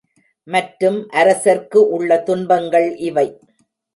[0.47, 3.27] மற்றும் அரசர்க்கு உள்ள துன்பங்கள் இவை.